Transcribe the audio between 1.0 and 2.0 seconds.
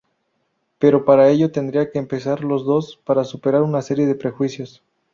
para ello tendrán que